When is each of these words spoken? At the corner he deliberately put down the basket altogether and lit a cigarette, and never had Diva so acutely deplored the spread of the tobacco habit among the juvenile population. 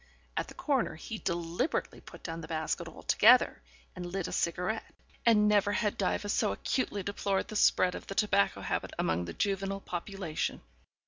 At 0.35 0.47
the 0.47 0.55
corner 0.55 0.95
he 0.95 1.19
deliberately 1.19 2.01
put 2.01 2.23
down 2.23 2.41
the 2.41 2.47
basket 2.47 2.87
altogether 2.87 3.61
and 3.95 4.03
lit 4.03 4.27
a 4.27 4.31
cigarette, 4.31 4.95
and 5.27 5.47
never 5.47 5.73
had 5.73 5.95
Diva 5.95 6.27
so 6.27 6.51
acutely 6.53 7.03
deplored 7.03 7.49
the 7.49 7.55
spread 7.55 7.93
of 7.93 8.07
the 8.07 8.15
tobacco 8.15 8.61
habit 8.61 8.93
among 8.97 9.25
the 9.25 9.33
juvenile 9.33 9.79
population. 9.79 10.61